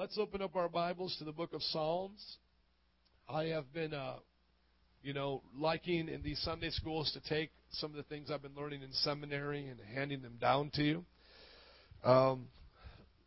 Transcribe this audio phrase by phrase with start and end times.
[0.00, 2.38] let's open up our Bibles to the book of Psalms.
[3.28, 4.14] I have been, uh,
[5.02, 8.54] you know, liking in these Sunday schools to take some of the things I've been
[8.56, 11.04] learning in seminary and handing them down to you.
[12.02, 12.46] Um,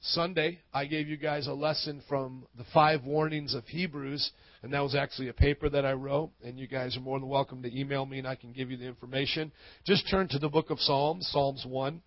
[0.02, 4.32] Sunday, I gave you guys a lesson from the five warnings of Hebrews,
[4.64, 7.30] and that was actually a paper that I wrote, and you guys are more than
[7.30, 9.52] welcome to email me and I can give you the information.
[9.86, 12.02] Just turn to the book of Psalms, Psalms 1.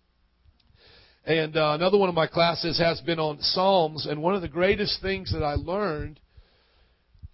[1.27, 4.47] And uh, another one of my classes has been on Psalms, and one of the
[4.47, 6.21] greatest things that I learned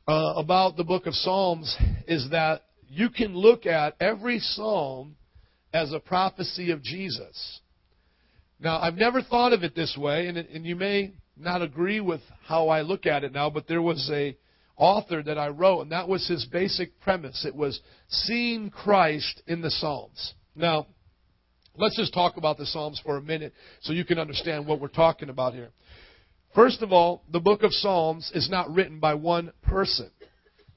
[0.07, 5.15] uh, about the book of Psalms is that you can look at every psalm
[5.75, 7.59] as a prophecy of Jesus.
[8.59, 12.21] Now, I've never thought of it this way, and, and you may not agree with
[12.47, 14.35] how I look at it now, but there was a
[14.75, 17.45] author that I wrote, and that was his basic premise.
[17.45, 20.33] It was seeing Christ in the Psalms.
[20.55, 20.87] Now,
[21.75, 24.89] Let's just talk about the Psalms for a minute so you can understand what we're
[24.89, 25.71] talking about here.
[26.53, 30.11] First of all, the book of Psalms is not written by one person.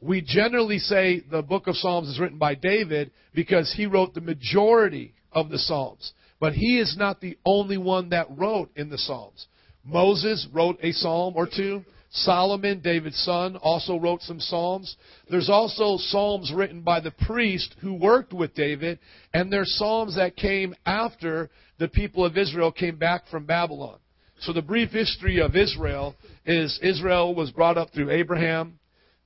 [0.00, 4.22] We generally say the book of Psalms is written by David because he wrote the
[4.22, 6.14] majority of the Psalms.
[6.40, 9.46] But he is not the only one that wrote in the Psalms.
[9.84, 11.84] Moses wrote a psalm or two.
[12.10, 14.96] Solomon, David's son, also wrote some psalms.
[15.28, 18.98] There's also psalms written by the priest who worked with David,
[19.34, 23.98] and there's psalms that came after the people of Israel came back from Babylon.
[24.40, 28.78] So the brief history of Israel is Israel was brought up through Abraham,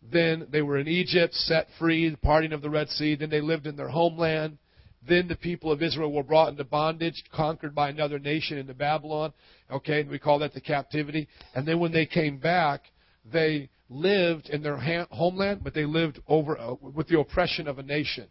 [0.03, 3.41] then they were in Egypt, set free, the parting of the Red Sea, then they
[3.41, 4.59] lived in their homeland.
[5.07, 9.33] Then the people of Israel were brought into bondage, conquered by another nation into Babylon.
[9.71, 11.29] Okay, and we call that the captivity.
[11.55, 12.83] And then when they came back,
[13.25, 14.77] they lived in their
[15.11, 18.27] homeland, but they lived over uh, with the oppression of a nation.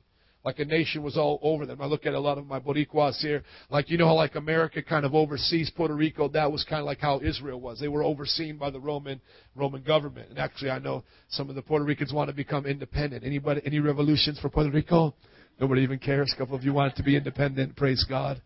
[0.45, 1.81] Like a nation was all over them.
[1.81, 3.44] I look at a lot of my Boricuas here.
[3.70, 6.30] Like, you know how like America kind of oversees Puerto Rico?
[6.30, 7.78] That was kind of like how Israel was.
[7.80, 9.20] They were overseen by the Roman,
[9.54, 10.30] Roman government.
[10.30, 13.26] And actually, I know some of the Puerto Ricans want to become independent.
[13.26, 15.14] Anybody, any revolutions for Puerto Rico?
[15.59, 16.31] Nobody even cares.
[16.33, 17.75] A couple of you want to be independent.
[17.75, 18.42] Praise God.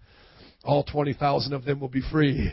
[0.64, 2.52] All 20,000 of them will be free.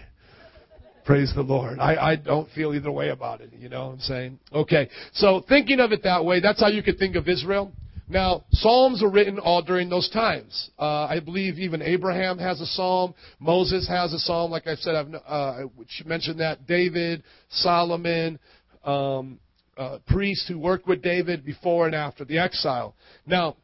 [1.05, 1.79] Praise the Lord.
[1.79, 3.51] I, I don't feel either way about it.
[3.59, 4.39] You know what I'm saying?
[4.53, 4.89] Okay.
[5.15, 7.73] So thinking of it that way, that's how you could think of Israel.
[8.09, 10.71] Now, Psalms were written all during those times.
[10.79, 13.15] Uh, I believe even Abraham has a psalm.
[13.39, 14.51] Moses has a psalm.
[14.51, 15.67] Like I said, I've uh,
[16.05, 16.67] mentioned that.
[16.67, 18.39] David, Solomon,
[18.85, 19.39] um,
[19.77, 22.97] uh, priests who worked with David before and after the exile.
[23.27, 23.57] Now,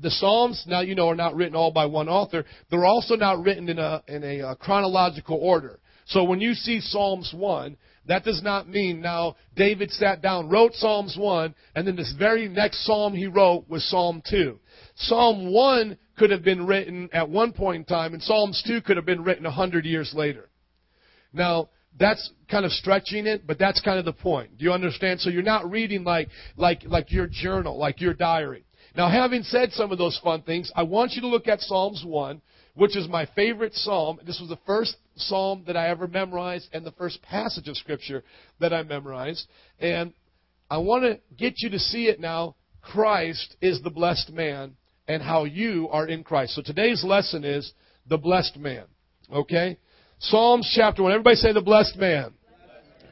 [0.00, 2.44] the Psalms, now you know, are not written all by one author.
[2.70, 5.80] They're also not written in a, in a uh, chronological order.
[6.06, 10.74] So when you see Psalms 1, that does not mean now David sat down, wrote
[10.74, 14.58] Psalms 1, and then this very next psalm he wrote was Psalm 2.
[14.96, 18.96] Psalm 1 could have been written at one point in time, and Psalms 2 could
[18.96, 20.50] have been written a hundred years later.
[21.32, 21.68] Now,
[21.98, 24.58] that's kind of stretching it, but that's kind of the point.
[24.58, 25.20] Do you understand?
[25.20, 28.64] So you're not reading like, like, like your journal, like your diary.
[28.96, 32.02] Now, having said some of those fun things, I want you to look at Psalms
[32.04, 32.40] 1,
[32.74, 34.18] which is my favorite psalm.
[34.26, 38.24] This was the first psalm that I ever memorized and the first passage of Scripture
[38.58, 39.46] that I memorized.
[39.78, 40.12] And
[40.68, 42.56] I want to get you to see it now.
[42.80, 46.54] Christ is the blessed man and how you are in Christ.
[46.54, 47.72] So today's lesson is
[48.08, 48.84] the blessed man.
[49.32, 49.76] Okay?
[50.18, 51.12] Psalms chapter 1.
[51.12, 52.32] Everybody say the blessed man.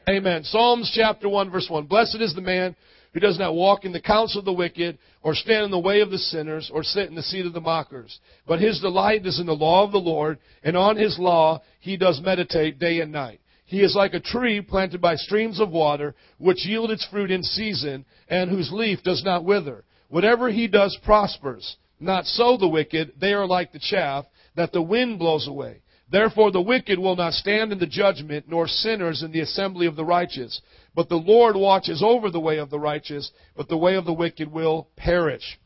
[0.08, 0.44] Amen.
[0.44, 1.86] Psalms chapter 1 verse 1.
[1.86, 2.74] Blessed is the man
[3.12, 6.00] who does not walk in the counsel of the wicked, or stand in the way
[6.00, 8.20] of the sinners, or sit in the seat of the mockers.
[8.46, 11.96] But his delight is in the law of the Lord, and on his law he
[11.96, 13.40] does meditate day and night.
[13.64, 17.42] He is like a tree planted by streams of water, which yield its fruit in
[17.42, 19.84] season, and whose leaf does not wither.
[20.08, 21.76] Whatever he does prospers.
[22.00, 24.24] Not so the wicked, they are like the chaff
[24.56, 25.82] that the wind blows away.
[26.10, 29.96] Therefore the wicked will not stand in the judgment, nor sinners in the assembly of
[29.96, 30.60] the righteous.
[30.98, 34.12] But the Lord watches over the way of the righteous, but the way of the
[34.12, 35.56] wicked will perish.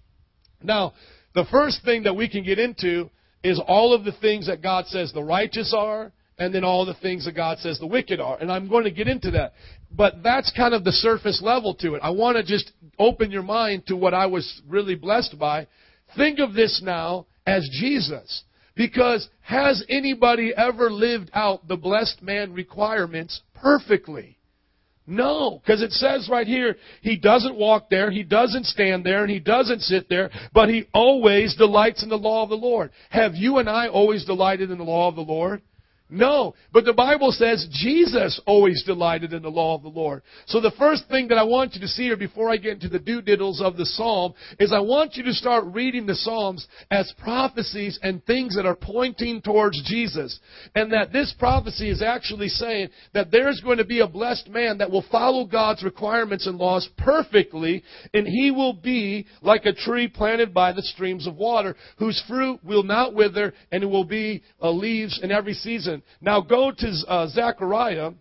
[0.62, 0.92] Now,
[1.34, 3.08] the first thing that we can get into
[3.42, 6.92] is all of the things that God says the righteous are, and then all the
[7.00, 8.36] things that God says the wicked are.
[8.38, 9.54] And I'm going to get into that.
[9.90, 12.00] But that's kind of the surface level to it.
[12.02, 15.66] I want to just open your mind to what I was really blessed by.
[16.14, 18.42] Think of this now as Jesus.
[18.74, 24.36] Because has anybody ever lived out the blessed man requirements perfectly?
[25.12, 29.30] No, because it says right here, he doesn't walk there, he doesn't stand there, and
[29.30, 32.92] he doesn't sit there, but he always delights in the law of the Lord.
[33.10, 35.60] Have you and I always delighted in the law of the Lord?
[36.14, 40.20] No, but the Bible says Jesus always delighted in the law of the Lord.
[40.44, 42.90] So the first thing that I want you to see here before I get into
[42.90, 47.10] the do-diddles of the Psalm is I want you to start reading the Psalms as
[47.18, 50.38] prophecies and things that are pointing towards Jesus.
[50.74, 54.76] And that this prophecy is actually saying that there's going to be a blessed man
[54.78, 57.82] that will follow God's requirements and laws perfectly,
[58.12, 62.62] and he will be like a tree planted by the streams of water, whose fruit
[62.62, 66.01] will not wither, and it will be uh, leaves in every season.
[66.20, 68.12] Now go to uh, Zechariah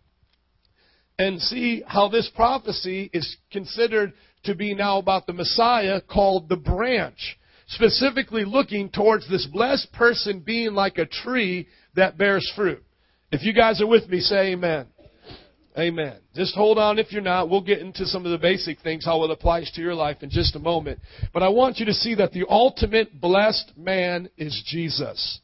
[1.19, 4.13] and see how this prophecy is considered
[4.43, 7.37] to be now about the Messiah called the branch.
[7.67, 12.83] Specifically looking towards this blessed person being like a tree that bears fruit.
[13.31, 14.87] If you guys are with me, say amen.
[15.77, 16.17] Amen.
[16.35, 17.49] Just hold on if you're not.
[17.49, 20.29] We'll get into some of the basic things, how it applies to your life in
[20.29, 20.99] just a moment.
[21.33, 25.39] But I want you to see that the ultimate blessed man is Jesus.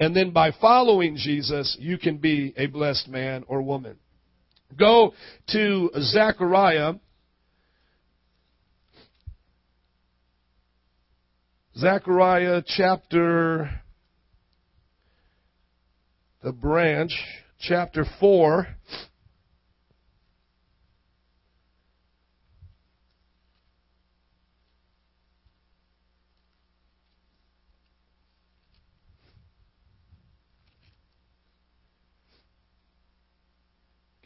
[0.00, 3.96] And then by following Jesus, you can be a blessed man or woman.
[4.76, 5.14] Go
[5.52, 6.94] to Zechariah.
[11.76, 13.82] Zechariah chapter,
[16.42, 17.12] the branch,
[17.60, 18.66] chapter 4.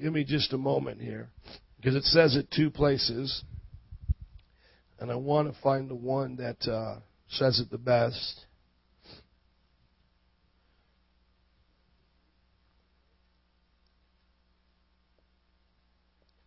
[0.00, 1.30] Give me just a moment here
[1.76, 3.42] because it says it two places,
[5.00, 8.44] and I want to find the one that uh, says it the best.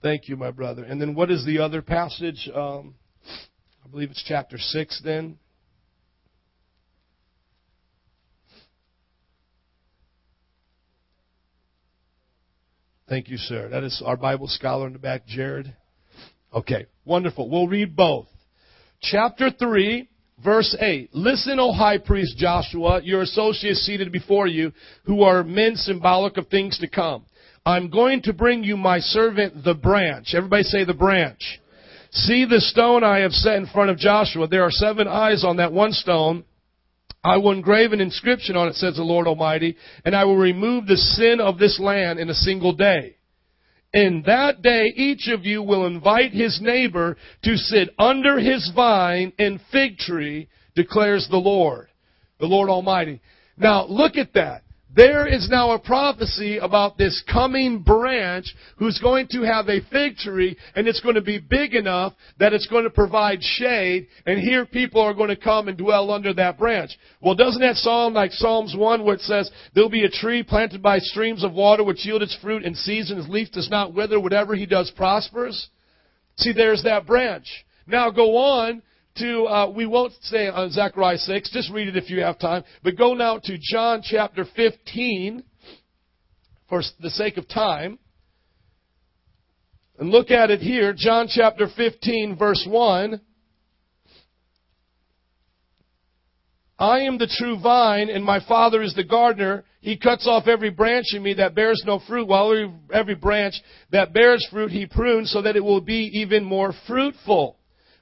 [0.01, 0.83] Thank you, my brother.
[0.83, 2.49] And then what is the other passage?
[2.55, 2.95] Um,
[3.85, 5.37] I believe it's chapter 6 then.
[13.11, 13.67] Thank you, sir.
[13.67, 15.75] That is our Bible scholar in the back, Jared.
[16.53, 17.49] Okay, wonderful.
[17.49, 18.27] We'll read both.
[19.01, 20.07] Chapter 3,
[20.41, 21.09] verse 8.
[21.11, 24.71] Listen, O high priest Joshua, your associates seated before you,
[25.03, 27.25] who are men symbolic of things to come.
[27.65, 30.33] I'm going to bring you my servant, the branch.
[30.33, 31.59] Everybody say the branch.
[32.11, 34.47] See the stone I have set in front of Joshua.
[34.47, 36.45] There are seven eyes on that one stone.
[37.23, 40.87] I will engrave an inscription on it, says the Lord Almighty, and I will remove
[40.87, 43.17] the sin of this land in a single day.
[43.93, 49.33] In that day, each of you will invite his neighbor to sit under his vine
[49.37, 51.89] and fig tree, declares the Lord,
[52.39, 53.21] the Lord Almighty.
[53.57, 54.63] Now, look at that.
[54.93, 60.17] There is now a prophecy about this coming branch who's going to have a fig
[60.17, 64.37] tree and it's going to be big enough that it's going to provide shade and
[64.37, 66.91] here people are going to come and dwell under that branch.
[67.21, 70.81] Well, doesn't that sound like Psalms 1 where it says, there'll be a tree planted
[70.81, 74.19] by streams of water which yield its fruit in season, its leaf does not wither,
[74.19, 75.69] whatever he does prospers?
[76.35, 77.45] See, there's that branch.
[77.87, 78.81] Now go on
[79.17, 82.63] to, uh, we won't say on Zechariah 6, just read it if you have time,
[82.83, 85.43] but go now to John chapter 15
[86.69, 87.99] for the sake of time.
[89.99, 93.21] And look at it here, John chapter 15 verse 1.
[96.79, 99.63] I am the true vine, and my Father is the gardener.
[99.81, 103.53] He cuts off every branch in me that bears no fruit, while every branch
[103.91, 107.59] that bears fruit he prunes so that it will be even more fruitful.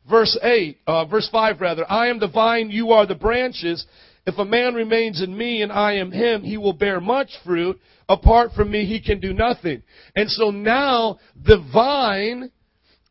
[0.10, 3.86] Verse 8, uh, verse 5 rather, I am the vine, you are the branches.
[4.26, 7.80] If a man remains in me and I am him, he will bear much fruit.
[8.08, 9.84] Apart from me, he can do nothing.
[10.16, 12.52] And so now the vine,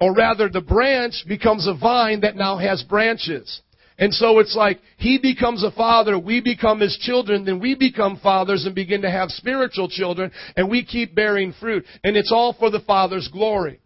[0.00, 3.62] or rather the branch becomes a vine that now has branches.
[3.98, 8.18] And so it's like he becomes a father, we become his children, then we become
[8.22, 11.84] fathers and begin to have spiritual children, and we keep bearing fruit.
[12.04, 13.80] And it's all for the Father's glory.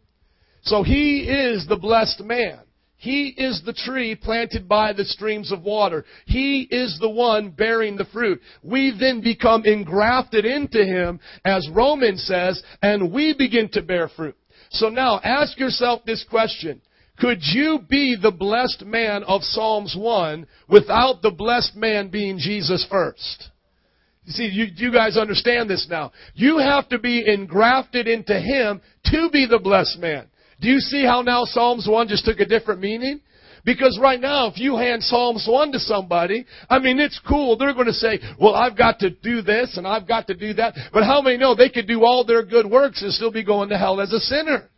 [0.62, 2.60] So he is the blessed man.
[3.02, 6.04] He is the tree planted by the streams of water.
[6.24, 8.40] He is the one bearing the fruit.
[8.62, 14.36] We then become engrafted into Him, as Romans says, and we begin to bear fruit.
[14.70, 16.80] So now ask yourself this question.
[17.18, 22.86] Could you be the blessed man of Psalms 1 without the blessed man being Jesus
[22.88, 23.50] first?
[24.26, 26.12] You see, you, you guys understand this now.
[26.34, 30.28] You have to be engrafted into Him to be the blessed man.
[30.62, 33.20] Do you see how now Psalms 1 just took a different meaning?
[33.64, 37.56] Because right now, if you hand Psalms 1 to somebody, I mean, it's cool.
[37.56, 40.52] They're going to say, well, I've got to do this and I've got to do
[40.54, 40.74] that.
[40.92, 43.68] But how many know they could do all their good works and still be going
[43.68, 44.68] to hell as a sinner?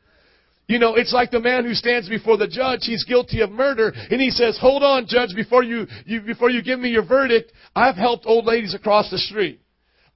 [0.66, 2.80] You know, it's like the man who stands before the judge.
[2.82, 6.62] He's guilty of murder, and he says, "Hold on, judge, before you, you before you
[6.62, 9.60] give me your verdict, I've helped old ladies across the street.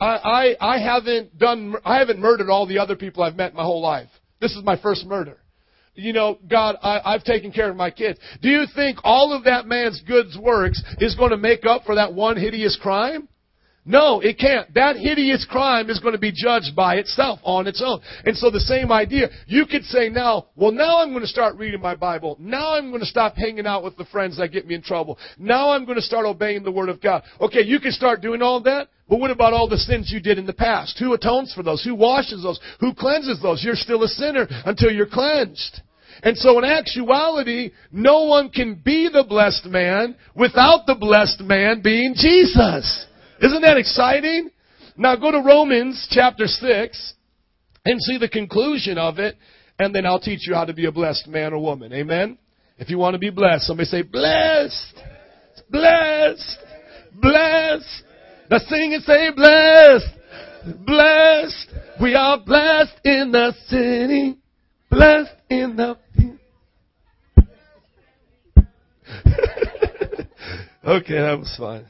[0.01, 3.63] I, I, I haven't done, I haven't murdered all the other people I've met my
[3.63, 4.09] whole life.
[4.41, 5.37] This is my first murder.
[5.99, 8.21] You know, God, I, I've taken care of my kids.
[8.40, 11.97] Do you think all of that man's good works is going to make up for
[11.97, 13.28] that one hideous crime?
[13.85, 14.73] No, it can't.
[14.75, 18.00] That hideous crime is going to be judged by itself on its own.
[18.25, 21.57] And so the same idea, you could say now, well now I'm going to start
[21.57, 22.37] reading my Bible.
[22.38, 25.19] Now I'm going to stop hanging out with the friends that get me in trouble.
[25.37, 27.25] Now I'm going to start obeying the Word of God.
[27.40, 30.38] Okay, you can start doing all that, but what about all the sins you did
[30.38, 30.99] in the past?
[30.99, 31.83] Who atones for those?
[31.83, 32.61] Who washes those?
[32.78, 33.64] Who cleanses those?
[33.64, 35.81] You're still a sinner until you're cleansed.
[36.23, 41.81] And so in actuality, no one can be the blessed man without the blessed man
[41.83, 43.07] being Jesus.
[43.41, 44.51] Isn't that exciting?
[44.97, 47.15] Now go to Romans chapter 6
[47.85, 49.37] and see the conclusion of it,
[49.79, 51.93] and then I'll teach you how to be a blessed man or woman.
[51.93, 52.37] Amen?
[52.79, 54.95] If you want to be blessed, somebody say, blessed,
[55.71, 56.59] blessed,
[57.15, 58.03] blessed.
[58.51, 60.07] Now sing and say, blessed,
[60.85, 61.71] blessed.
[62.01, 64.39] We are blessed in the city,
[64.90, 65.97] blessed in the
[70.85, 71.87] okay, that was fine.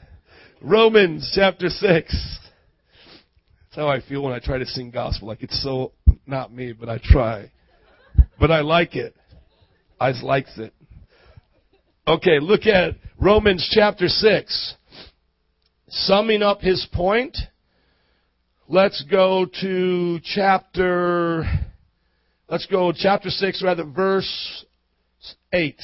[0.61, 1.79] Romans chapter 6.
[1.81, 5.27] That's how I feel when I try to sing gospel.
[5.27, 5.91] Like it's so
[6.25, 7.51] not me, but I try.
[8.39, 9.15] But I like it.
[9.99, 10.73] I likes it.
[12.07, 14.75] Okay, look at Romans chapter 6.
[15.89, 17.37] Summing up his point,
[18.67, 21.45] let's go to chapter,
[22.49, 24.65] let's go chapter 6, rather, verse
[25.53, 25.79] 8.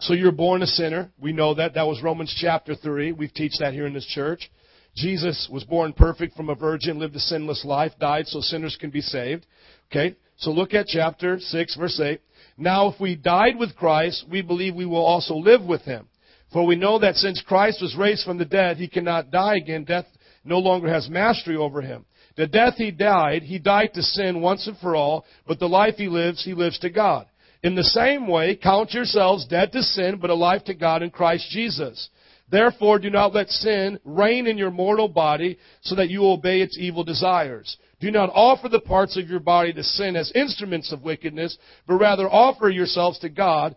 [0.00, 1.10] So you're born a sinner.
[1.20, 1.74] We know that.
[1.74, 3.12] That was Romans chapter 3.
[3.12, 4.50] We've teach that here in this church.
[4.94, 8.90] Jesus was born perfect from a virgin, lived a sinless life, died so sinners can
[8.90, 9.46] be saved.
[9.90, 10.16] Okay?
[10.36, 12.20] So look at chapter 6, verse 8.
[12.58, 16.08] Now if we died with Christ, we believe we will also live with him.
[16.52, 19.84] For we know that since Christ was raised from the dead, he cannot die again.
[19.84, 20.06] Death
[20.44, 22.04] no longer has mastery over him.
[22.36, 25.96] The death he died, he died to sin once and for all, but the life
[25.96, 27.26] he lives, he lives to God.
[27.62, 31.48] In the same way, count yourselves dead to sin, but alive to God in Christ
[31.50, 32.08] Jesus.
[32.50, 36.76] Therefore, do not let sin reign in your mortal body so that you obey its
[36.78, 37.76] evil desires.
[38.00, 41.94] Do not offer the parts of your body to sin as instruments of wickedness, but
[41.94, 43.76] rather offer yourselves to God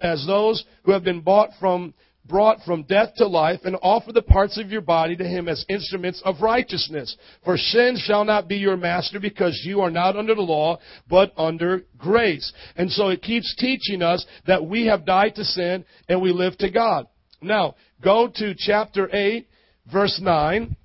[0.00, 1.92] as those who have been bought from
[2.26, 5.64] brought from death to life, and offer the parts of your body to him as
[5.68, 7.16] instruments of righteousness.
[7.44, 10.78] For sin shall not be your master because you are not under the law,
[11.08, 12.52] but under grace.
[12.76, 16.56] And so it keeps teaching us that we have died to sin and we live
[16.58, 17.06] to God.
[17.42, 19.46] Now, go to chapter 8,
[19.92, 20.76] verse 9.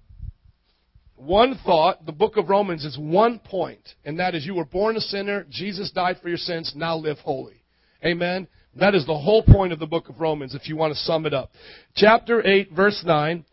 [1.16, 4.96] One thought, the book of Romans is one point, and that is you were born
[4.96, 7.62] a sinner, Jesus died for your sins, now live holy.
[8.06, 8.48] Amen.
[8.76, 11.26] That is the whole point of the book of Romans, if you want to sum
[11.26, 11.52] it up.
[11.96, 13.46] Chapter 8, verse 9.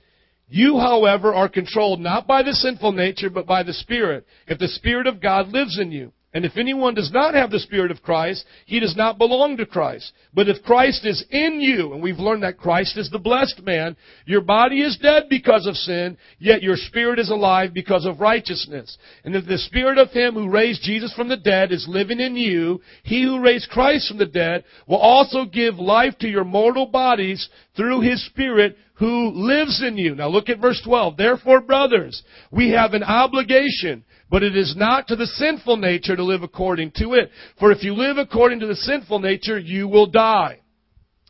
[0.49, 4.69] You, however, are controlled not by the sinful nature, but by the Spirit, if the
[4.69, 6.13] Spirit of God lives in you.
[6.35, 9.65] And if anyone does not have the Spirit of Christ, he does not belong to
[9.65, 10.13] Christ.
[10.35, 13.97] But if Christ is in you, and we've learned that Christ is the blessed man,
[14.27, 18.99] your body is dead because of sin, yet your spirit is alive because of righteousness.
[19.25, 22.37] And if the Spirit of Him who raised Jesus from the dead is living in
[22.37, 26.87] you, He who raised Christ from the dead will also give life to your mortal
[26.87, 30.15] bodies through His Spirit who lives in you.
[30.15, 31.17] Now look at verse 12.
[31.17, 36.25] Therefore, brothers, we have an obligation but it is not to the sinful nature to
[36.25, 37.31] live according to it.
[37.59, 40.61] For if you live according to the sinful nature, you will die.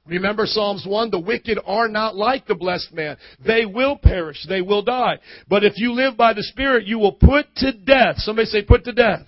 [0.07, 3.17] Remember Psalms 1, the wicked are not like the blessed man.
[3.45, 5.19] They will perish, they will die.
[5.49, 8.17] But if you live by the Spirit, you will put to death.
[8.19, 9.27] Somebody say put to death.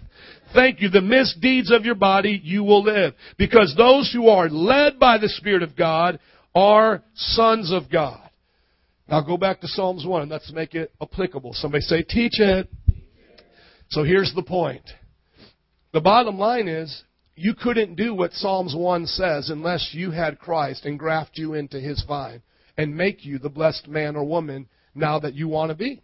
[0.54, 0.88] Thank you.
[0.88, 3.14] The misdeeds of your body, you will live.
[3.37, 6.20] Because those who are led by the Spirit of God
[6.59, 8.29] are sons of God.
[9.09, 11.53] Now go back to Psalms 1 and let's make it applicable.
[11.55, 12.69] Somebody say, teach it.
[13.91, 14.83] So here's the point.
[15.93, 17.05] The bottom line is,
[17.37, 21.79] you couldn't do what Psalms 1 says unless you had Christ and graft you into
[21.79, 22.43] his vine
[22.77, 26.03] and make you the blessed man or woman now that you want to be.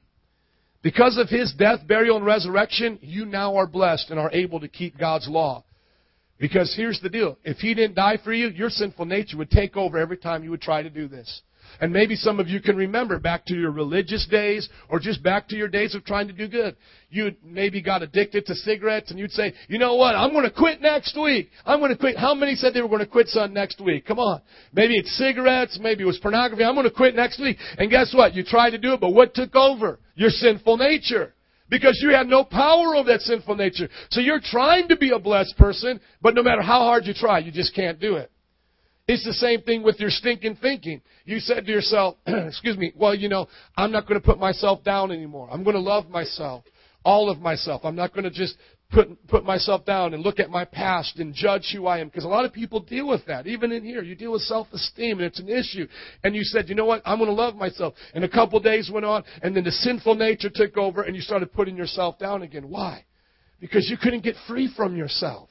[0.82, 4.68] Because of his death, burial, and resurrection, you now are blessed and are able to
[4.68, 5.64] keep God's law.
[6.38, 7.38] Because here's the deal.
[7.44, 10.50] If he didn't die for you, your sinful nature would take over every time you
[10.50, 11.42] would try to do this.
[11.80, 15.48] And maybe some of you can remember back to your religious days or just back
[15.48, 16.76] to your days of trying to do good.
[17.10, 20.50] You maybe got addicted to cigarettes and you'd say, you know what, I'm going to
[20.50, 21.50] quit next week.
[21.64, 22.16] I'm going to quit.
[22.16, 24.06] How many said they were going to quit son next week?
[24.06, 24.40] Come on.
[24.72, 26.64] Maybe it's cigarettes, maybe it was pornography.
[26.64, 27.56] I'm going to quit next week.
[27.78, 28.34] And guess what?
[28.34, 29.98] You tried to do it, but what took over?
[30.14, 31.33] Your sinful nature.
[31.70, 33.88] Because you have no power over that sinful nature.
[34.10, 37.38] So you're trying to be a blessed person, but no matter how hard you try,
[37.38, 38.30] you just can't do it.
[39.06, 41.02] It's the same thing with your stinking thinking.
[41.24, 44.82] You said to yourself, excuse me, well, you know, I'm not going to put myself
[44.82, 45.48] down anymore.
[45.50, 46.64] I'm going to love myself,
[47.04, 47.82] all of myself.
[47.84, 48.56] I'm not going to just
[48.90, 52.08] put, put myself down and look at my past and judge who I am.
[52.08, 53.46] Because a lot of people deal with that.
[53.46, 55.86] Even in here, you deal with self-esteem and it's an issue.
[56.22, 57.02] And you said, you know what?
[57.04, 57.94] I'm going to love myself.
[58.14, 61.22] And a couple days went on and then the sinful nature took over and you
[61.22, 62.68] started putting yourself down again.
[62.68, 63.04] Why?
[63.60, 65.48] Because you couldn't get free from yourself.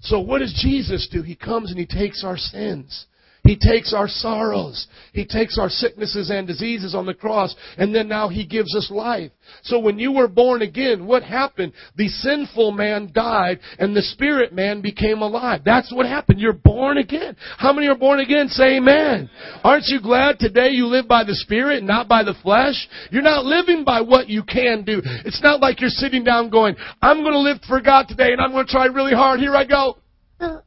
[0.00, 1.22] So what does Jesus do?
[1.22, 3.06] He comes and He takes our sins.
[3.44, 4.86] He takes our sorrows.
[5.12, 8.88] He takes our sicknesses and diseases on the cross, and then now He gives us
[8.88, 9.32] life.
[9.62, 11.72] So when you were born again, what happened?
[11.96, 15.62] The sinful man died, and the spirit man became alive.
[15.64, 16.40] That's what happened.
[16.40, 17.36] You're born again.
[17.58, 18.46] How many are born again?
[18.46, 19.28] Say amen.
[19.64, 22.88] Aren't you glad today you live by the spirit, not by the flesh?
[23.10, 25.02] You're not living by what you can do.
[25.24, 28.40] It's not like you're sitting down going, I'm going to live for God today, and
[28.40, 29.40] I'm going to try really hard.
[29.40, 29.98] Here I go.
[30.38, 30.60] Uh,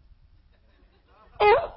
[1.40, 1.72] uh,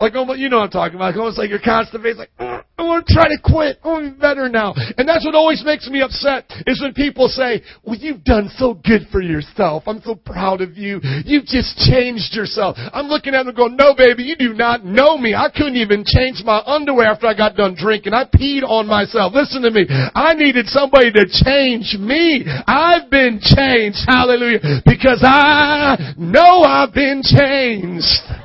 [0.00, 1.16] Like almost, you know what I'm talking about.
[1.16, 2.18] Almost like you're constipated.
[2.18, 3.78] Like, mm, I want to try to quit.
[3.84, 4.74] I want to be better now.
[4.98, 8.74] And that's what always makes me upset is when people say, well, you've done so
[8.74, 9.84] good for yourself.
[9.86, 11.00] I'm so proud of you.
[11.24, 12.76] You've just changed yourself.
[12.76, 15.34] I'm looking at them going, no baby, you do not know me.
[15.34, 18.14] I couldn't even change my underwear after I got done drinking.
[18.14, 19.32] I peed on myself.
[19.32, 19.86] Listen to me.
[19.88, 22.44] I needed somebody to change me.
[22.66, 23.98] I've been changed.
[24.06, 24.82] Hallelujah.
[24.84, 28.43] Because I know I've been changed.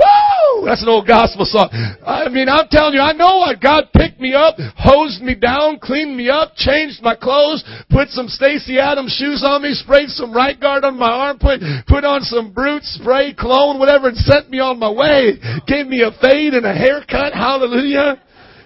[0.00, 0.64] Woo!
[0.64, 1.68] That's an old gospel song.
[2.06, 5.78] I mean, I'm telling you, I know what God picked me up, hosed me down,
[5.78, 10.32] cleaned me up, changed my clothes, put some Stacy Adams shoes on me, sprayed some
[10.32, 14.50] right guard on my arm, put, put on some Brut spray, cologne, whatever, and sent
[14.50, 15.38] me on my way.
[15.66, 17.32] Gave me a fade and a haircut.
[17.32, 18.20] Hallelujah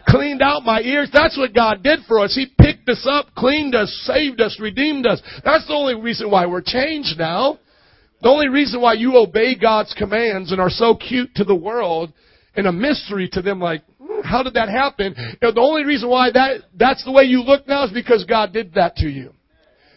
[0.07, 1.11] cleaned out my ears.
[1.13, 2.35] That's what God did for us.
[2.35, 5.23] He picked us up, cleaned us, saved us, redeemed us.
[5.45, 7.59] That's the only reason why we're changed now.
[8.25, 12.11] The only reason why you obey God's commands and are so cute to the world
[12.57, 15.15] and a mystery to them like, hmm, how did that happen?
[15.19, 18.25] You know, the only reason why that, that's the way you look now is because
[18.25, 19.35] God did that to you.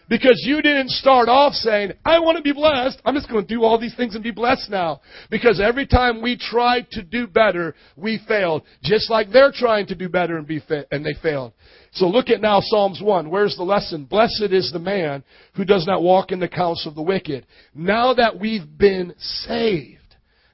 [0.09, 3.01] Because you didn't start off saying, I want to be blessed.
[3.05, 4.99] I'm just going to do all these things and be blessed now.
[5.29, 8.63] Because every time we tried to do better, we failed.
[8.83, 11.53] Just like they're trying to do better and be fa- and they failed.
[11.97, 13.27] So look at now Psalms 1.
[13.27, 14.05] Where's the lesson?
[14.05, 15.23] Blessed is the man
[15.55, 17.47] who does not walk in the counsel of the wicked.
[17.73, 19.97] Now that we've been saved,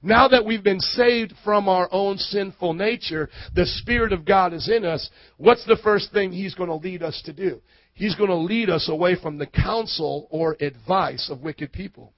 [0.02, 4.70] now that we've been saved from our own sinful nature, the Spirit of God is
[4.70, 5.10] in us.
[5.36, 7.62] What's the first thing He's going to lead us to do?
[7.94, 12.14] He's going to lead us away from the counsel or advice of wicked people.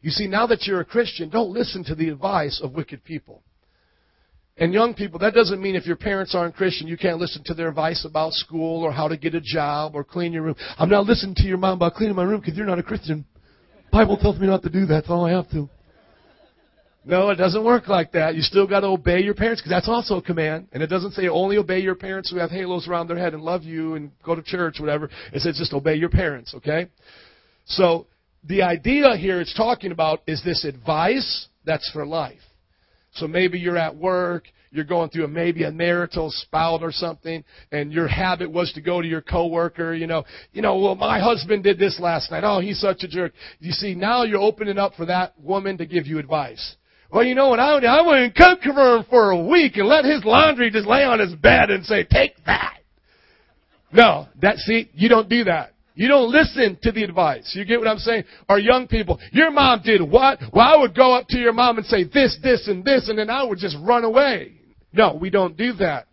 [0.00, 3.42] You see, now that you're a Christian, don't listen to the advice of wicked people.
[4.56, 7.54] And young people, that doesn't mean if your parents aren't Christian, you can't listen to
[7.54, 10.56] their advice about school or how to get a job or clean your room.
[10.78, 13.24] I'm not listening to your mom about cleaning my room because you're not a Christian.
[13.90, 14.94] Bible tells me not to do that.
[14.94, 15.68] That's all I have to.
[17.04, 18.34] No, it doesn't work like that.
[18.34, 20.68] You still got to obey your parents because that's also a command.
[20.72, 23.42] And it doesn't say only obey your parents who have halos around their head and
[23.42, 25.08] love you and go to church, whatever.
[25.32, 26.88] It says just obey your parents, okay?
[27.64, 28.06] So
[28.44, 32.40] the idea here it's talking about is this advice that's for life.
[33.14, 37.44] So maybe you're at work, you're going through a maybe a marital spout or something,
[37.72, 41.18] and your habit was to go to your coworker, you know, you know, well, my
[41.18, 42.44] husband did this last night.
[42.44, 43.32] Oh, he's such a jerk.
[43.58, 46.76] You see, now you're opening up for that woman to give you advice.
[47.12, 47.78] Well, you know what I?
[47.84, 51.18] I wouldn't cook for him for a week and let his laundry just lay on
[51.18, 52.78] his bed and say, take that.
[53.92, 55.72] No, that, see, you don't do that.
[55.94, 57.52] You don't listen to the advice.
[57.54, 58.24] You get what I'm saying?
[58.48, 60.38] Or young people, your mom did what?
[60.52, 63.18] Well, I would go up to your mom and say this, this, and this, and
[63.18, 64.54] then I would just run away.
[64.92, 66.06] No, we don't do that.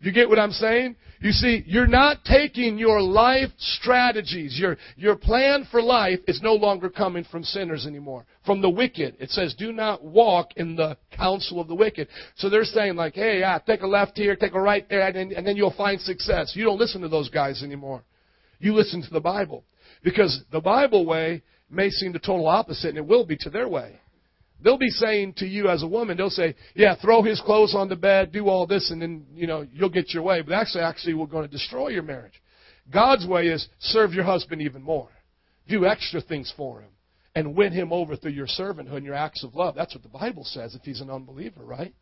[0.00, 0.96] You get what I'm saying?
[1.20, 6.52] You see, you're not taking your life strategies, your, your plan for life is no
[6.52, 8.26] longer coming from sinners anymore.
[8.44, 9.16] From the wicked.
[9.18, 12.08] It says, do not walk in the counsel of the wicked.
[12.36, 15.32] So they're saying like, hey, yeah, take a left here, take a right there, and,
[15.32, 16.52] and then you'll find success.
[16.54, 18.04] You don't listen to those guys anymore.
[18.64, 19.62] You listen to the Bible.
[20.02, 23.68] Because the Bible way may seem the total opposite, and it will be to their
[23.68, 24.00] way.
[24.62, 27.90] They'll be saying to you as a woman, they'll say, yeah, throw his clothes on
[27.90, 30.40] the bed, do all this, and then, you know, you'll get your way.
[30.40, 32.40] But actually, actually, we're going to destroy your marriage.
[32.90, 35.10] God's way is serve your husband even more.
[35.68, 36.90] Do extra things for him.
[37.34, 39.74] And win him over through your servanthood and your acts of love.
[39.74, 41.92] That's what the Bible says if he's an unbeliever, right?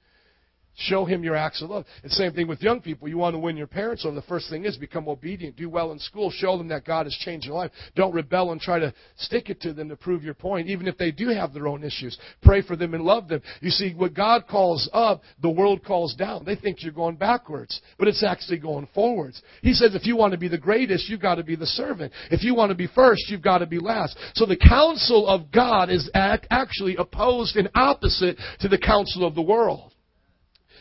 [0.75, 1.85] Show him your acts of love.
[2.03, 3.07] And same thing with young people.
[3.07, 4.15] You want to win your parents over.
[4.15, 5.57] The first thing is become obedient.
[5.57, 6.31] Do well in school.
[6.31, 7.71] Show them that God has changed your life.
[7.95, 10.97] Don't rebel and try to stick it to them to prove your point, even if
[10.97, 12.19] they do have their own issues.
[12.43, 13.43] Pray for them and love them.
[13.61, 16.45] You see, what God calls up, the world calls down.
[16.47, 19.43] They think you're going backwards, but it's actually going forwards.
[19.61, 22.15] He says if you want to be the greatest, you've got to be the servant.
[22.31, 24.17] If you want to be first, you've got to be last.
[24.35, 29.43] So the counsel of God is actually opposed and opposite to the counsel of the
[29.43, 29.92] world.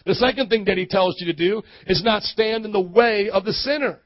[0.06, 3.30] The second thing that he tells you to do is not stand in the way
[3.30, 4.00] of the sinner.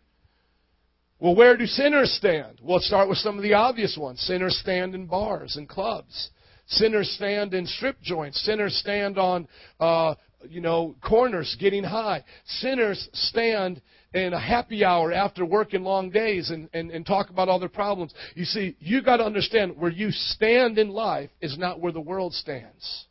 [1.19, 2.59] Well, where do sinners stand?
[2.61, 4.19] Well, start with some of the obvious ones.
[4.21, 6.29] Sinners stand in bars and clubs.
[6.67, 8.43] Sinners stand in strip joints.
[8.43, 9.47] Sinners stand on,
[9.79, 10.15] uh,
[10.49, 12.23] you know, corners getting high.
[12.45, 13.81] Sinners stand
[14.13, 17.69] in a happy hour after working long days and, and, and talk about all their
[17.69, 18.13] problems.
[18.33, 22.01] You see, you got to understand where you stand in life is not where the
[22.01, 23.05] world stands.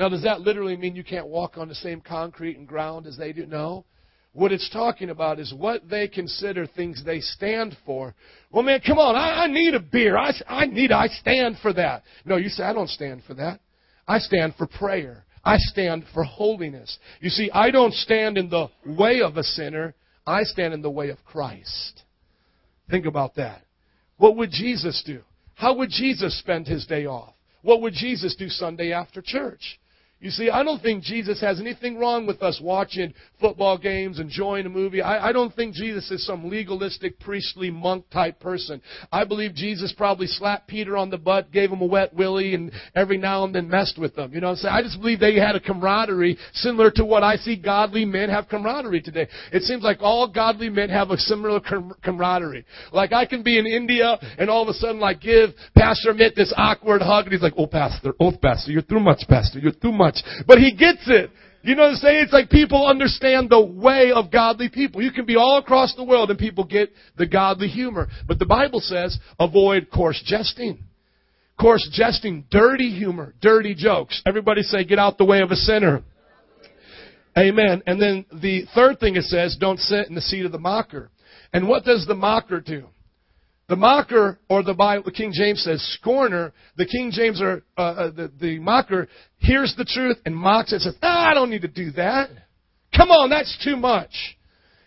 [0.00, 3.18] Now, does that literally mean you can't walk on the same concrete and ground as
[3.18, 3.44] they do?
[3.44, 3.84] No.
[4.32, 8.14] What it's talking about is what they consider things they stand for.
[8.50, 10.16] Well, man, come on, I, I need a beer.
[10.16, 12.04] I, I need, I stand for that.
[12.24, 13.60] No, you say, I don't stand for that.
[14.08, 15.26] I stand for prayer.
[15.44, 16.98] I stand for holiness.
[17.20, 19.94] You see, I don't stand in the way of a sinner.
[20.26, 22.04] I stand in the way of Christ.
[22.88, 23.66] Think about that.
[24.16, 25.20] What would Jesus do?
[25.56, 27.34] How would Jesus spend his day off?
[27.60, 29.78] What would Jesus do Sunday after church?
[30.20, 34.66] You see, I don't think Jesus has anything wrong with us watching football games, enjoying
[34.66, 35.00] a movie.
[35.00, 38.82] I, I don't think Jesus is some legalistic, priestly, monk type person.
[39.10, 42.70] I believe Jesus probably slapped Peter on the butt, gave him a wet willy, and
[42.94, 44.34] every now and then messed with them.
[44.34, 44.74] You know what I'm saying?
[44.74, 48.46] I just believe they had a camaraderie similar to what I see godly men have
[48.46, 49.26] camaraderie today.
[49.52, 52.66] It seems like all godly men have a similar com- camaraderie.
[52.92, 56.36] Like I can be in India and all of a sudden like give Pastor Mitt
[56.36, 59.72] this awkward hug and he's like, oh Pastor, oh Pastor, you're too much Pastor, you're
[59.72, 61.30] too much much, but he gets it.
[61.62, 62.22] You know what I'm saying?
[62.24, 65.02] It's like people understand the way of godly people.
[65.02, 68.08] You can be all across the world and people get the godly humor.
[68.26, 70.84] But the Bible says avoid coarse jesting.
[71.60, 74.22] Coarse jesting, dirty humor, dirty jokes.
[74.24, 76.02] Everybody say get out the way of a sinner.
[77.36, 77.82] Amen.
[77.86, 81.10] And then the third thing it says, don't sit in the seat of the mocker.
[81.52, 82.86] And what does the mocker do?
[83.70, 86.52] The mocker, or the Bible, the King James says scorner.
[86.76, 89.06] The King James or uh, uh, the, the mocker
[89.38, 90.76] hears the truth and mocks it.
[90.76, 92.30] and Says, ah, "I don't need to do that.
[92.96, 94.10] Come on, that's too much."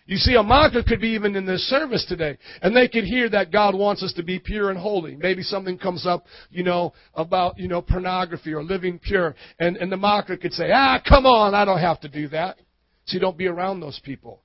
[0.04, 3.30] You see, a mocker could be even in this service today, and they could hear
[3.30, 5.16] that God wants us to be pure and holy.
[5.16, 9.90] Maybe something comes up, you know, about you know pornography or living pure, and and
[9.90, 12.58] the mocker could say, "Ah, come on, I don't have to do that."
[13.06, 14.42] See, don't be around those people.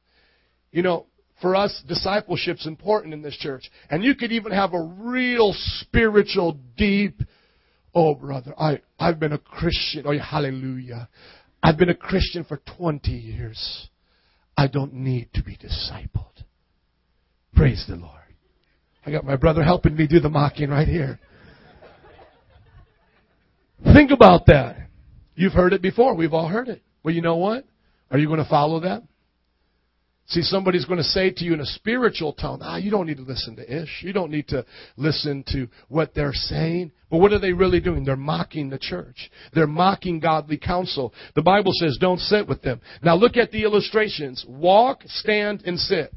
[0.71, 1.08] You know,
[1.41, 3.69] for us, discipleship's important in this church.
[3.89, 7.21] And you could even have a real spiritual, deep,
[7.93, 10.04] oh brother, I, I've been a Christian.
[10.06, 11.10] Oh, hallelujah.
[11.62, 13.89] I've been a Christian for 20 years.
[14.58, 16.43] I don't need to be discipled.
[17.56, 18.15] Praise the Lord.
[19.06, 21.19] I got my brother helping me do the mocking right here.
[23.93, 24.78] Think about that.
[25.36, 26.15] You've heard it before.
[26.15, 26.82] We've all heard it.
[27.04, 27.65] Well, you know what?
[28.12, 29.04] Are you going to follow that?
[30.29, 33.17] See, somebody's going to say to you in a spiritual tone, ah, you don't need
[33.17, 34.03] to listen to Ish.
[34.03, 34.63] You don't need to
[34.95, 36.91] listen to what they're saying.
[37.09, 38.03] But what are they really doing?
[38.03, 39.31] They're mocking the church.
[39.55, 41.15] They're mocking godly counsel.
[41.33, 42.79] The Bible says don't sit with them.
[43.01, 44.45] Now look at the illustrations.
[44.47, 46.13] Walk, stand, and sit.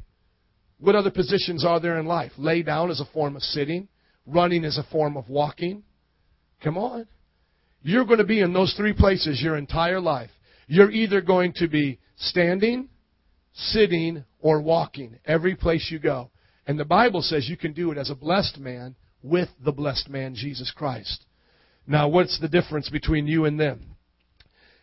[0.79, 2.33] What other positions are there in life?
[2.37, 3.87] Lay down is a form of sitting.
[4.27, 5.81] Running is a form of walking.
[6.63, 7.07] Come on.
[7.81, 10.29] You're going to be in those three places your entire life.
[10.67, 12.89] You're either going to be standing,
[13.53, 16.29] sitting, or walking every place you go.
[16.65, 20.09] And the Bible says you can do it as a blessed man with the blessed
[20.09, 21.25] man, Jesus Christ.
[21.87, 23.95] Now, what's the difference between you and them?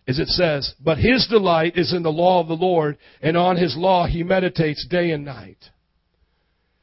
[0.06, 3.56] Is it says, But his delight is in the law of the Lord, and on
[3.56, 5.58] his law he meditates day and night.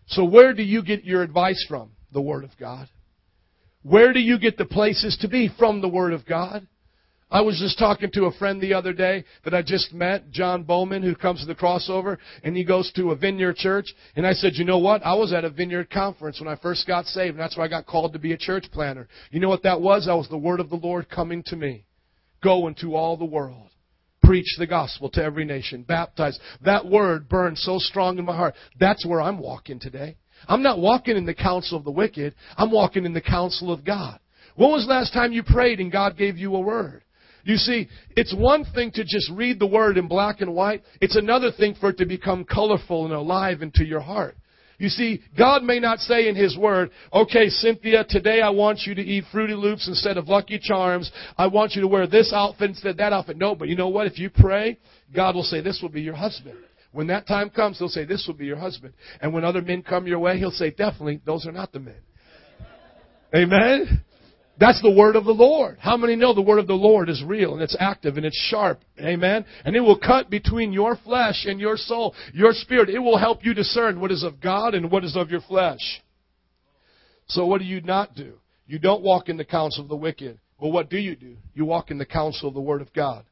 [0.08, 1.92] So, where do you get your advice from?
[2.14, 2.88] The Word of God.
[3.84, 5.50] Where do you get the places to be?
[5.60, 6.68] From the Word of God.
[7.30, 10.64] I was just talking to a friend the other day that I just met, John
[10.64, 13.94] Bowman, who comes to the crossover, and he goes to a vineyard church.
[14.16, 15.06] And I said, you know what?
[15.06, 17.70] I was at a vineyard conference when I first got saved, and that's why I
[17.70, 19.10] got called to be a church planter.
[19.30, 20.06] You know what that was?
[20.06, 21.86] That was the word of the Lord coming to me.
[22.42, 23.72] Go into all the world.
[24.24, 25.84] Preach the gospel to every nation.
[25.84, 26.40] Baptize.
[26.64, 28.56] That word burned so strong in my heart.
[28.80, 30.16] That's where I'm walking today.
[30.48, 32.36] I'm not walking in the counsel of the wicked.
[32.56, 34.20] I'm walking in the counsel of God.
[34.56, 37.04] When was the last time you prayed and God gave you a word?
[37.48, 40.84] You see, it's one thing to just read the word in black and white.
[41.00, 44.36] It's another thing for it to become colorful and alive into your heart.
[44.80, 48.94] You see, God may not say in His Word, okay, Cynthia, today I want you
[48.96, 51.10] to eat Fruity Loops instead of Lucky Charms.
[51.38, 53.38] I want you to wear this outfit instead of that outfit.
[53.38, 54.08] No, but you know what?
[54.08, 54.78] If you pray,
[55.16, 56.58] God will say, this will be your husband.
[56.92, 58.94] When that time comes, He'll say, this will be your husband.
[59.22, 62.02] And when other men come your way, He'll say, definitely, those are not the men.
[63.34, 64.04] Amen?
[64.60, 65.78] That's the word of the Lord.
[65.80, 68.48] How many know the word of the Lord is real and it's active and it's
[68.50, 68.82] sharp?
[69.00, 69.46] Amen.
[69.64, 72.90] And it will cut between your flesh and your soul, your spirit.
[72.90, 76.02] It will help you discern what is of God and what is of your flesh.
[77.28, 78.34] So what do you not do?
[78.66, 80.40] You don't walk in the counsel of the wicked.
[80.60, 81.38] But what do you do?
[81.54, 83.26] You walk in the counsel of the word of God.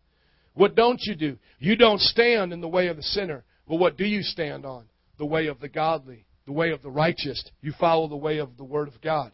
[0.53, 1.37] What don't you do?
[1.59, 3.43] You don't stand in the way of the sinner.
[3.67, 4.85] But what do you stand on?
[5.17, 7.43] The way of the godly, the way of the righteous.
[7.61, 9.31] You follow the way of the word of God.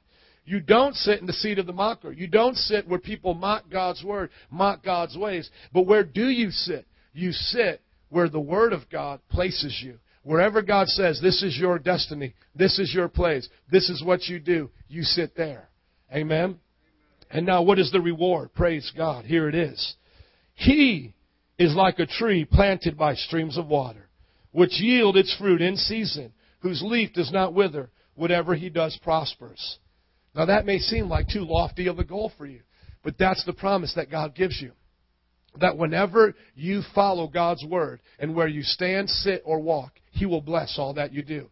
[0.51, 2.11] You don't sit in the seat of the mocker.
[2.11, 5.49] You don't sit where people mock God's word, mock God's ways.
[5.71, 6.85] But where do you sit?
[7.13, 9.97] You sit where the word of God places you.
[10.23, 14.41] Wherever God says, this is your destiny, this is your place, this is what you
[14.41, 15.69] do, you sit there.
[16.13, 16.59] Amen?
[17.29, 18.53] And now what is the reward?
[18.53, 19.23] Praise God.
[19.23, 19.95] Here it is.
[20.53, 21.13] He
[21.57, 24.09] is like a tree planted by streams of water,
[24.51, 27.89] which yield its fruit in season, whose leaf does not wither.
[28.15, 29.79] Whatever he does prospers.
[30.35, 32.61] Now that may seem like too lofty of a goal for you,
[33.03, 34.71] but that's the promise that God gives you.
[35.59, 40.41] That whenever you follow God's word and where you stand, sit, or walk, He will
[40.41, 41.49] bless all that you do.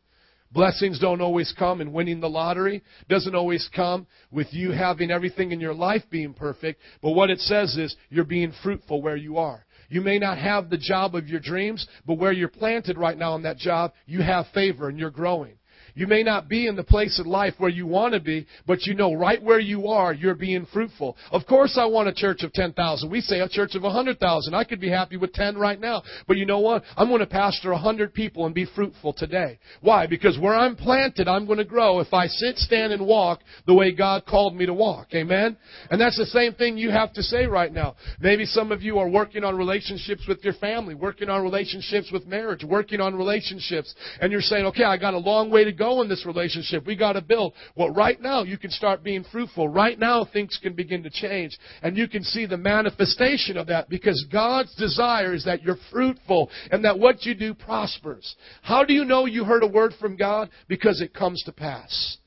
[0.51, 2.81] Blessings don't always come in winning the lottery.
[3.07, 6.81] Doesn't always come with you having everything in your life being perfect.
[7.03, 9.65] But what it says is you're being fruitful where you are.
[9.89, 13.35] You may not have the job of your dreams, but where you're planted right now
[13.35, 15.58] in that job, you have favor and you're growing.
[15.95, 18.85] You may not be in the place of life where you want to be, but
[18.85, 21.17] you know right where you are, you're being fruitful.
[21.31, 23.09] Of course I want a church of 10,000.
[23.09, 24.53] We say a church of 100,000.
[24.53, 26.03] I could be happy with 10 right now.
[26.27, 26.83] But you know what?
[26.95, 29.59] I'm going to pastor 100 people and be fruitful today.
[29.81, 30.07] Why?
[30.07, 33.73] Because where I'm planted, I'm going to grow if I sit, stand, and walk the
[33.73, 35.07] way God called me to walk.
[35.13, 35.57] Amen?
[35.89, 37.95] And that's the same thing you have to say right now.
[38.19, 42.27] Maybe some of you are working on relationships with your family, working on relationships with
[42.27, 45.88] marriage, working on relationships, and you're saying, okay, I got a long way to go
[46.01, 46.85] in this relationship.
[46.85, 47.53] We got to build.
[47.75, 49.67] Well, right now you can start being fruitful.
[49.67, 51.57] Right now things can begin to change.
[51.81, 56.49] And you can see the manifestation of that because God's desire is that you're fruitful
[56.71, 58.35] and that what you do prospers.
[58.61, 60.49] How do you know you heard a word from God?
[60.67, 62.17] Because it comes to pass.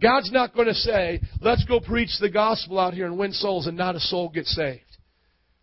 [0.00, 3.66] God's not going to say, let's go preach the gospel out here and win souls
[3.66, 4.82] and not a soul gets saved.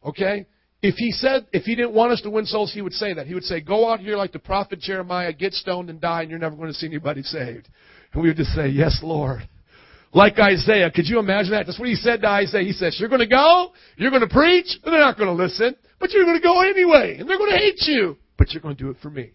[0.04, 0.46] Okay?
[0.88, 3.26] If he said, if he didn't want us to win souls, he would say that.
[3.26, 6.30] He would say, go out here like the prophet Jeremiah, get stoned and die, and
[6.30, 7.68] you're never going to see anybody saved.
[8.14, 9.50] And we would just say, yes, Lord.
[10.14, 10.92] Like Isaiah.
[10.92, 11.66] Could you imagine that?
[11.66, 12.64] That's what he said to Isaiah.
[12.64, 15.44] He says, you're going to go, you're going to preach, and they're not going to
[15.44, 18.62] listen, but you're going to go anyway, and they're going to hate you, but you're
[18.62, 19.32] going to do it for me.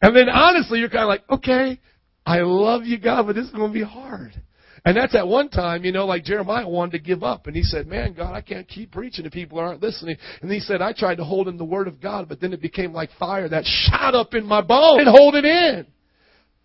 [0.00, 1.78] And then honestly, you're kind of like, okay,
[2.24, 4.40] I love you, God, but this is going to be hard.
[4.84, 7.46] And that's at one time, you know, like Jeremiah wanted to give up.
[7.46, 10.16] And he said, Man, God, I can't keep preaching if people aren't listening.
[10.40, 12.62] And he said, I tried to hold in the word of God, but then it
[12.62, 15.86] became like fire that shot up in my bone and hold it in.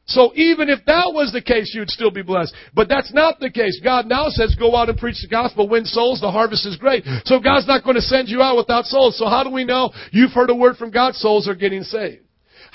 [0.08, 2.54] So even if that was the case, you'd still be blessed.
[2.76, 3.82] But that's not the case.
[3.84, 7.04] God now says, go out and preach the gospel, win souls, the harvest is great.
[7.26, 9.18] So God's not going to send you out without souls.
[9.18, 12.25] So how do we know you've heard a word from God, souls are getting saved?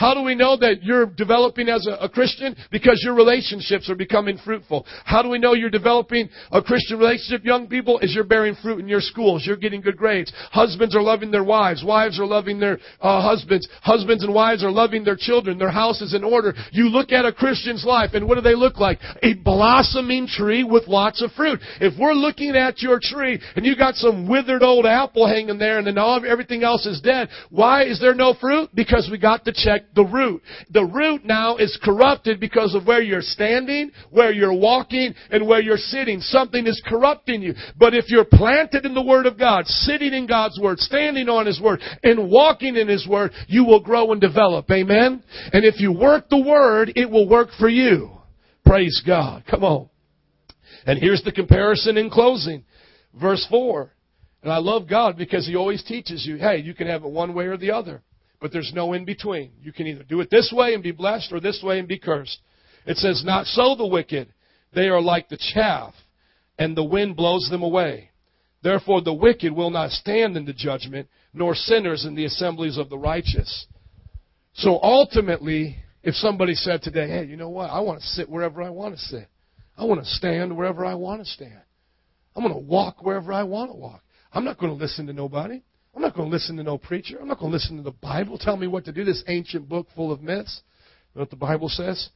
[0.01, 2.57] How do we know that you're developing as a, a, Christian?
[2.71, 4.87] Because your relationships are becoming fruitful.
[5.05, 7.99] How do we know you're developing a Christian relationship, young people?
[7.99, 9.45] Is you're bearing fruit in your schools.
[9.47, 10.33] You're getting good grades.
[10.53, 11.85] Husbands are loving their wives.
[11.85, 13.69] Wives are loving their uh, husbands.
[13.83, 15.59] Husbands and wives are loving their children.
[15.59, 16.55] Their house is in order.
[16.73, 19.01] You look at a Christian's life and what do they look like?
[19.23, 21.61] A blossoming tree with lots of fruit.
[21.79, 25.77] If we're looking at your tree and you got some withered old apple hanging there
[25.77, 28.71] and then all, everything else is dead, why is there no fruit?
[28.75, 30.43] Because we got to check the root.
[30.71, 35.61] The root now is corrupted because of where you're standing, where you're walking, and where
[35.61, 36.21] you're sitting.
[36.21, 37.55] Something is corrupting you.
[37.79, 41.47] But if you're planted in the Word of God, sitting in God's Word, standing on
[41.47, 44.71] His Word, and walking in His Word, you will grow and develop.
[44.71, 45.23] Amen?
[45.53, 48.11] And if you work the Word, it will work for you.
[48.65, 49.45] Praise God.
[49.51, 49.89] Come on.
[50.87, 52.65] And here's the comparison in closing.
[53.21, 53.93] Verse 4.
[54.43, 57.35] And I love God because He always teaches you, hey, you can have it one
[57.35, 58.03] way or the other.
[58.41, 59.53] But there's no in between.
[59.61, 61.99] You can either do it this way and be blessed or this way and be
[61.99, 62.41] cursed.
[62.87, 64.33] It says, Not so the wicked.
[64.75, 65.95] They are like the chaff,
[66.59, 68.11] and the wind blows them away.
[68.63, 72.89] Therefore the wicked will not stand in the judgment, nor sinners in the assemblies of
[72.89, 73.67] the righteous.
[74.55, 77.71] So ultimately, if somebody said today, hey, you know what?
[77.71, 79.29] I want to sit wherever I want to sit.
[79.77, 81.61] I want to stand wherever I want to stand.
[82.37, 84.03] I'm going to walk wherever I want to walk.
[84.33, 85.63] I'm not going to listen to nobody.
[85.95, 87.19] I'm not going to listen to no preacher.
[87.21, 89.69] I'm not going to listen to the Bible tell me what to do, this ancient
[89.69, 90.63] book full of myths.
[91.15, 92.11] know what the Bible says?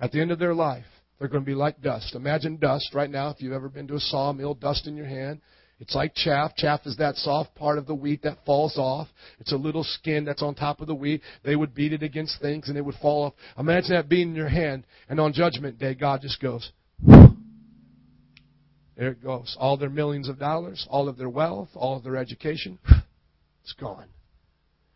[0.00, 0.84] At the end of their life,
[1.18, 2.14] they're going to be like dust.
[2.14, 5.40] Imagine dust right now, if you've ever been to a sawmill, dust in your hand.
[5.78, 6.54] It's like chaff.
[6.56, 9.08] Chaff is that soft part of the wheat that falls off.
[9.40, 11.22] It's a little skin that's on top of the wheat.
[11.44, 13.34] They would beat it against things and it would fall off.
[13.58, 16.70] Imagine that being in your hand, and on Judgment Day, God just goes,
[18.96, 19.56] there it goes.
[19.58, 22.78] All their millions of dollars, all of their wealth, all of their education,
[23.62, 24.08] it's gone.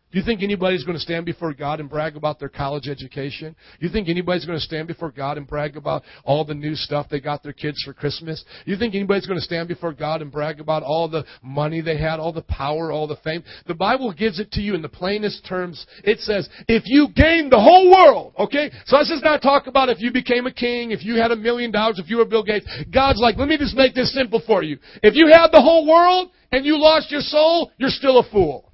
[0.09, 3.53] Do you think anybody's going to stand before God and brag about their college education?
[3.77, 6.75] Do you think anybody's going to stand before God and brag about all the new
[6.75, 8.45] stuff they got their kids for Christmas?
[8.65, 11.81] Do you think anybody's going to stand before God and brag about all the money
[11.81, 13.43] they had, all the power, all the fame?
[13.67, 15.85] The Bible gives it to you in the plainest terms.
[16.05, 18.71] It says, if you gain the whole world, okay?
[18.85, 21.35] So let's just not talk about if you became a king, if you had a
[21.35, 22.65] million dollars, if you were Bill Gates.
[22.93, 24.77] God's like, let me just make this simple for you.
[25.03, 28.66] If you had the whole world and you lost your soul, you're still a fool.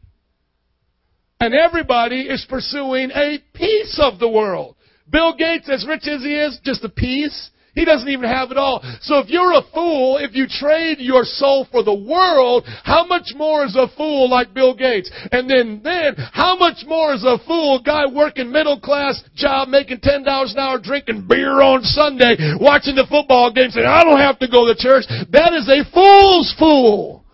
[1.43, 4.77] And everybody is pursuing a piece of the world.
[5.11, 7.51] Bill Gates, as rich as he is, just a piece.
[7.75, 8.79] He doesn't even have it all.
[9.01, 13.33] So if you're a fool, if you trade your soul for the world, how much
[13.35, 15.11] more is a fool like Bill Gates?
[15.33, 19.99] And then, then, how much more is a fool guy working middle class job, making
[19.99, 24.39] $10 an hour, drinking beer on Sunday, watching the football game, saying, I don't have
[24.39, 25.03] to go to church.
[25.31, 27.25] That is a fool's fool.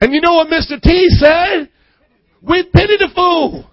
[0.00, 0.80] And you know what Mr.
[0.80, 1.70] T said?
[2.42, 3.68] We pity the fool.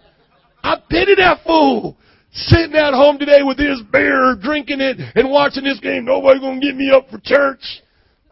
[0.63, 1.97] I pity that fool.
[2.31, 6.05] Sitting at home today with his beer, drinking it, and watching this game.
[6.05, 7.61] Nobody gonna get me up for church.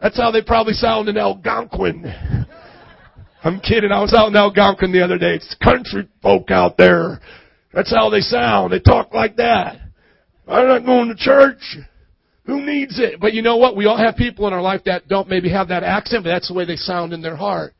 [0.00, 2.04] That's how they probably sound in Algonquin.
[3.44, 3.92] I'm kidding.
[3.92, 5.34] I was out in Algonquin the other day.
[5.34, 7.20] It's country folk out there.
[7.72, 8.72] That's how they sound.
[8.72, 9.80] They talk like that.
[10.46, 11.60] I'm not going to church.
[12.46, 13.20] Who needs it?
[13.20, 13.76] But you know what?
[13.76, 16.48] We all have people in our life that don't maybe have that accent, but that's
[16.48, 17.74] the way they sound in their heart.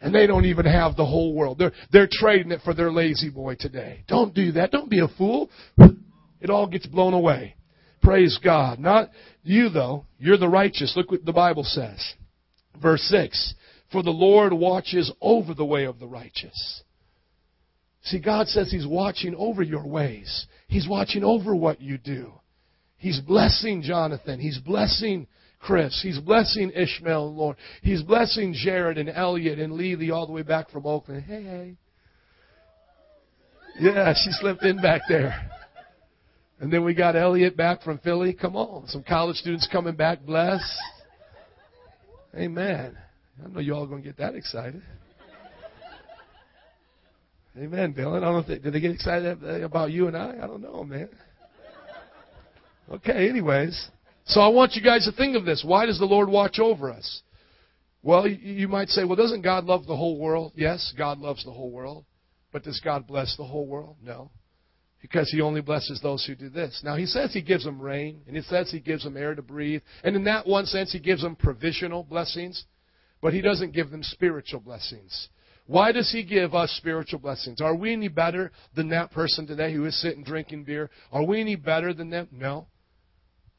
[0.00, 1.58] And they don't even have the whole world.
[1.58, 4.04] They're, they're trading it for their La-Z-Boy today.
[4.08, 4.70] Don't do that.
[4.70, 5.50] Don't be a fool.
[6.40, 7.56] It all gets blown away.
[8.02, 8.78] Praise God.
[8.78, 9.10] Not
[9.42, 10.04] you though.
[10.18, 10.92] You're the righteous.
[10.96, 12.14] Look what the Bible says.
[12.80, 13.54] Verse 6.
[13.90, 16.82] For the Lord watches over the way of the righteous.
[18.04, 20.46] See, God says He's watching over your ways.
[20.68, 22.32] He's watching over what you do.
[22.98, 24.38] He's blessing Jonathan.
[24.38, 25.26] He's blessing
[25.60, 26.00] Chris.
[26.02, 27.56] He's blessing Ishmael and Lord.
[27.82, 31.24] He's blessing Jared and Elliot and Lily all the way back from Oakland.
[31.24, 31.76] Hey, hey.
[33.78, 35.50] Yeah, she slipped in back there.
[36.60, 38.32] And then we got Elliot back from Philly.
[38.32, 38.86] Come on.
[38.86, 40.24] Some college students coming back.
[40.24, 40.62] Bless.
[42.34, 42.96] Amen.
[43.44, 44.82] I know you all going to get that excited.
[47.58, 48.18] Amen, Dylan.
[48.18, 50.36] I don't know if they, did they get excited about you and I?
[50.42, 51.08] I don't know, man.
[52.92, 53.88] Okay, anyways.
[54.26, 55.64] So I want you guys to think of this.
[55.64, 57.22] Why does the Lord watch over us?
[58.02, 60.52] Well, you might say, well, doesn't God love the whole world?
[60.54, 62.04] Yes, God loves the whole world.
[62.52, 63.96] But does God bless the whole world?
[64.02, 64.30] No.
[65.00, 66.80] Because He only blesses those who do this.
[66.84, 69.42] Now, He says He gives them rain, and He says He gives them air to
[69.42, 69.82] breathe.
[70.02, 72.64] And in that one sense, He gives them provisional blessings,
[73.20, 75.28] but He doesn't give them spiritual blessings.
[75.66, 77.60] Why does He give us spiritual blessings?
[77.60, 80.90] Are we any better than that person today who is sitting drinking beer?
[81.12, 82.28] Are we any better than them?
[82.32, 82.68] No.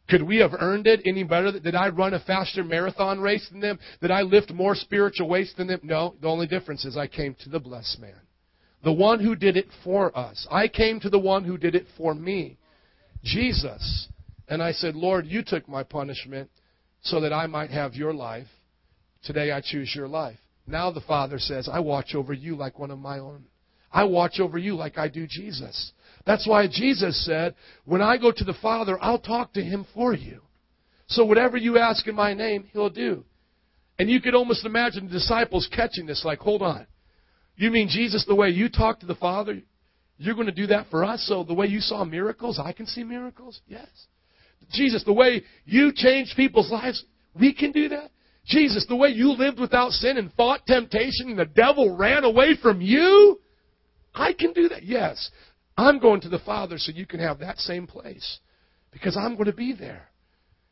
[0.10, 1.60] Could we have earned it any better?
[1.60, 3.78] Did I run a faster marathon race than them?
[4.02, 5.82] Did I lift more spiritual weights than them?
[5.84, 6.16] No.
[6.22, 8.16] The only difference is I came to the blessed man.
[8.84, 10.48] The one who did it for us.
[10.50, 12.58] I came to the one who did it for me.
[13.24, 14.08] Jesus.
[14.48, 16.50] And I said, Lord, you took my punishment
[17.02, 18.48] so that I might have your life.
[19.24, 20.38] Today I choose your life.
[20.66, 23.46] Now the Father says, I watch over you like one of my own.
[23.92, 25.92] I watch over you like I do Jesus.
[26.28, 30.14] That's why Jesus said, When I go to the Father, I'll talk to him for
[30.14, 30.42] you.
[31.08, 33.24] So whatever you ask in my name, he'll do.
[33.98, 36.86] And you could almost imagine the disciples catching this, like, hold on.
[37.56, 39.62] You mean Jesus, the way you talk to the Father,
[40.18, 41.26] you're going to do that for us?
[41.28, 43.62] So the way you saw miracles, I can see miracles?
[43.66, 43.88] Yes.
[44.74, 47.06] Jesus, the way you changed people's lives,
[47.40, 48.12] we can do that?
[48.46, 52.58] Jesus, the way you lived without sin and fought temptation and the devil ran away
[52.62, 53.40] from you,
[54.14, 54.84] I can do that.
[54.84, 55.30] Yes.
[55.78, 58.40] I'm going to the Father so you can have that same place.
[58.92, 60.10] Because I'm going to be there.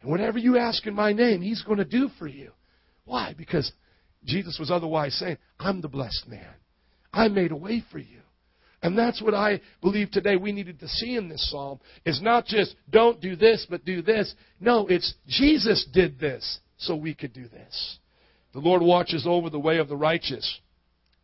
[0.01, 2.51] And whatever you ask in my name, He's going to do for you.
[3.05, 3.35] Why?
[3.37, 3.71] Because
[4.23, 6.53] Jesus was otherwise saying, I'm the blessed man.
[7.13, 8.19] I made a way for you.
[8.81, 12.45] And that's what I believe today we needed to see in this psalm is not
[12.45, 14.33] just don't do this, but do this.
[14.59, 17.97] No, it's Jesus did this so we could do this.
[18.53, 20.59] The Lord watches over the way of the righteous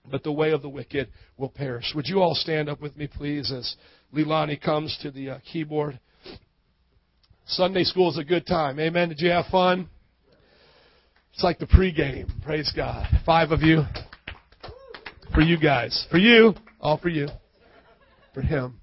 [0.09, 1.91] but the way of the wicked will perish.
[1.95, 3.75] Would you all stand up with me, please, as
[4.13, 5.99] Lilani comes to the uh, keyboard?
[7.45, 8.79] Sunday school is a good time.
[8.79, 9.09] Amen.
[9.09, 9.89] Did you have fun?
[11.33, 12.29] It's like the pregame.
[12.43, 13.07] Praise God.
[13.25, 13.83] Five of you.
[15.33, 16.07] For you guys.
[16.09, 16.53] For you.
[16.79, 17.27] All for you.
[18.33, 18.79] For him.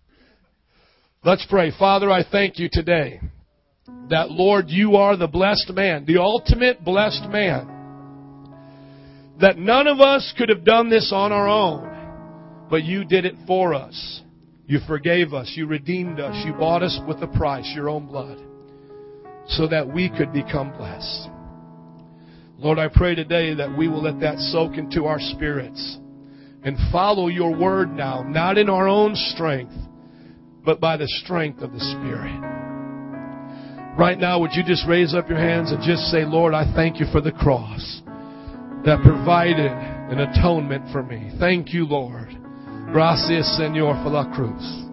[1.24, 1.72] Let's pray.
[1.78, 3.20] Father, I thank you today
[4.08, 7.77] that, Lord, you are the blessed man, the ultimate blessed man.
[9.40, 13.36] That none of us could have done this on our own, but you did it
[13.46, 14.22] for us.
[14.66, 15.52] You forgave us.
[15.54, 16.44] You redeemed us.
[16.44, 18.38] You bought us with a price, your own blood,
[19.46, 21.28] so that we could become blessed.
[22.58, 25.98] Lord, I pray today that we will let that soak into our spirits
[26.64, 29.74] and follow your word now, not in our own strength,
[30.64, 32.34] but by the strength of the Spirit.
[33.96, 36.98] Right now, would you just raise up your hands and just say, Lord, I thank
[36.98, 38.02] you for the cross
[38.84, 39.70] that provided
[40.10, 41.30] an atonement for me.
[41.38, 42.28] Thank you, Lord.
[42.92, 44.84] Gracias, Señor, for la cruz.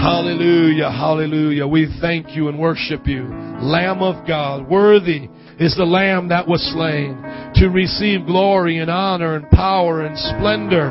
[0.00, 1.66] Hallelujah, hallelujah.
[1.66, 3.24] We thank you and worship you.
[3.60, 5.28] Lamb of God, worthy
[5.58, 7.20] is the Lamb that was slain
[7.56, 10.88] to receive glory and honor and power and splendor.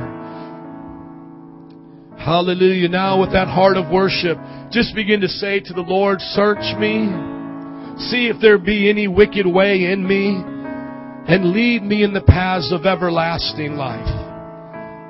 [2.19, 2.89] Hallelujah.
[2.89, 4.37] Now with that heart of worship,
[4.71, 7.09] just begin to say to the Lord, search me.
[8.11, 10.43] See if there be any wicked way in me
[11.29, 14.29] and lead me in the paths of everlasting life.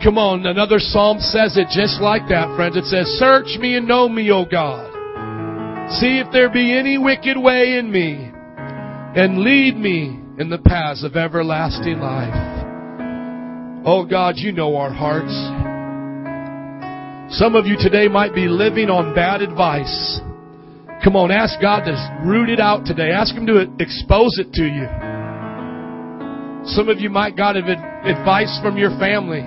[0.04, 2.76] Come on, another psalm says it just like that, friends.
[2.76, 4.92] It says, Search me and know me, O God.
[6.00, 8.32] See if there be any wicked way in me,
[9.16, 12.60] and lead me in the paths of everlasting life.
[13.86, 15.32] Oh God, you know our hearts.
[17.38, 20.20] Some of you today might be living on bad advice.
[21.02, 21.96] Come on, ask God to
[22.26, 23.12] root it out today.
[23.12, 25.09] Ask Him to expose it to you.
[26.76, 29.42] Some of you might got advice from your family.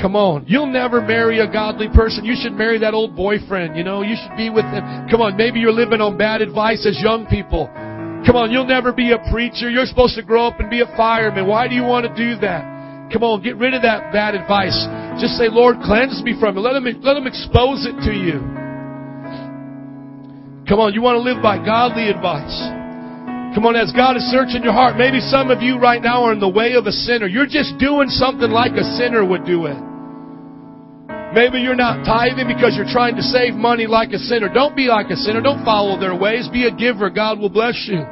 [0.00, 0.44] Come on.
[0.48, 2.24] You'll never marry a godly person.
[2.24, 4.00] You should marry that old boyfriend, you know.
[4.00, 4.82] You should be with him.
[5.10, 7.68] Come on, maybe you're living on bad advice as young people.
[8.24, 9.68] Come on, you'll never be a preacher.
[9.68, 11.46] You're supposed to grow up and be a fireman.
[11.46, 13.12] Why do you want to do that?
[13.12, 14.76] Come on, get rid of that bad advice.
[15.20, 16.60] Just say, Lord, cleanse me from it.
[16.60, 18.40] Let him, let him expose it to you.
[20.64, 22.79] Come on, you want to live by godly advice.
[23.54, 26.32] Come on, as God is searching your heart, maybe some of you right now are
[26.32, 27.26] in the way of a sinner.
[27.26, 29.78] You're just doing something like a sinner would do it.
[31.34, 34.48] Maybe you're not tithing because you're trying to save money like a sinner.
[34.52, 35.40] Don't be like a sinner.
[35.40, 36.48] Don't follow their ways.
[36.52, 37.10] Be a giver.
[37.10, 38.02] God will bless you.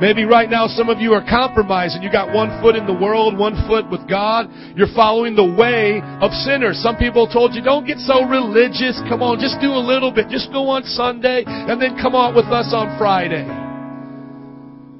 [0.00, 2.02] Maybe right now some of you are compromising.
[2.02, 4.50] You got one foot in the world, one foot with God.
[4.74, 6.80] You're following the way of sinners.
[6.82, 8.98] Some people told you, don't get so religious.
[9.08, 10.28] Come on, just do a little bit.
[10.28, 13.61] Just go on Sunday and then come out with us on Friday.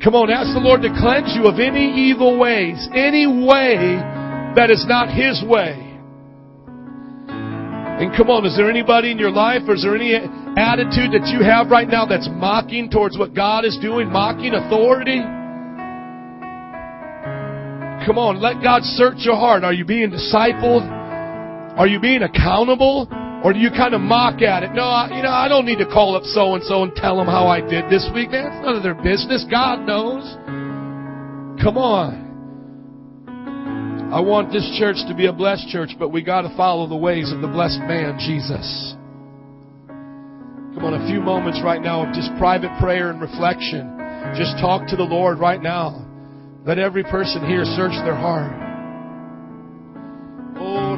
[0.03, 4.03] Come on, ask the Lord to cleanse you of any evil ways, any way
[4.59, 5.79] that is not His way.
[8.03, 10.19] And come on, is there anybody in your life or is there any
[10.59, 15.23] attitude that you have right now that's mocking towards what God is doing, mocking authority?
[18.03, 19.63] Come on, let God search your heart.
[19.63, 20.83] Are you being discipled?
[21.79, 23.07] Are you being accountable?
[23.45, 24.73] Or do you kind of mock at it?
[24.73, 27.17] No, I, you know, I don't need to call up so and so and tell
[27.17, 28.31] them how I did this week.
[28.31, 29.45] Man, it's none of their business.
[29.51, 30.23] God knows.
[31.61, 32.23] Come on.
[34.13, 36.97] I want this church to be a blessed church, but we got to follow the
[36.97, 38.95] ways of the blessed man, Jesus.
[40.75, 43.99] Come on, a few moments right now of just private prayer and reflection.
[44.37, 46.07] Just talk to the Lord right now.
[46.65, 48.53] Let every person here search their heart.
[50.61, 50.95] Oh,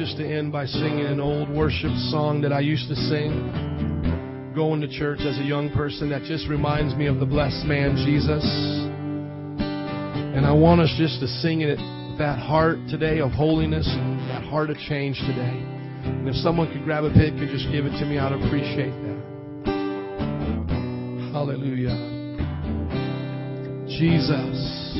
[0.00, 4.80] just to end by singing an old worship song that I used to sing going
[4.80, 8.42] to church as a young person that just reminds me of the blessed man Jesus.
[9.60, 13.84] And I want us just to sing it with that heart today of holiness
[14.32, 15.60] that heart of change today.
[16.08, 18.96] And if someone could grab a pick and just give it to me, I'd appreciate
[19.04, 19.20] that.
[21.36, 21.92] Hallelujah.
[23.86, 24.96] Jesus.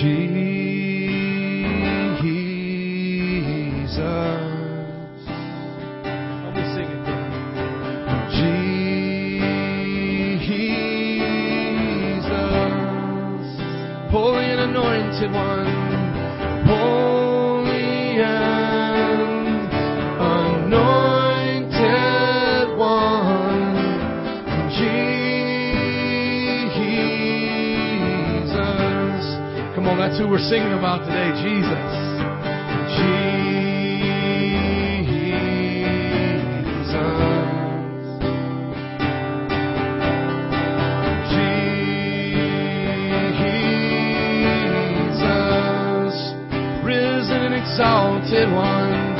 [0.00, 0.61] Jesus.
[29.82, 31.66] Come on, that's who we're singing about today, Jesus.
[32.94, 33.42] Jesus.
[45.02, 46.14] Jesus,
[46.86, 49.11] risen and exalted one.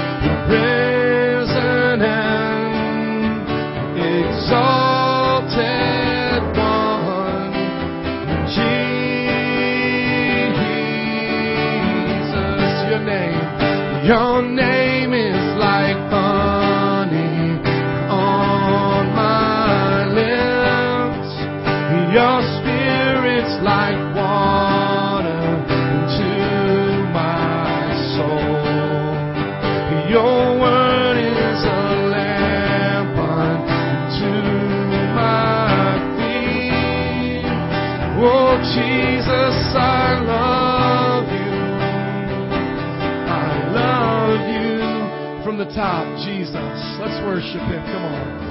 [47.24, 47.84] worship Him.
[47.86, 48.41] Come on.